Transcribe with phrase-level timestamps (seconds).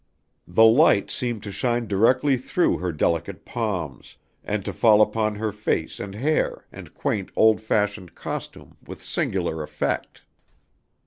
[0.47, 5.51] The light seemed to shine directly through her delicate palms, and to fall upon her
[5.51, 10.23] face and hair and quaint old fashioned costume with singular effect.